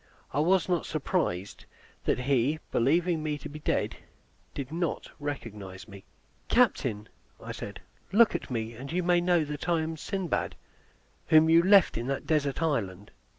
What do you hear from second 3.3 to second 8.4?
to be dead, did not recognize me. "Captain," said I, "look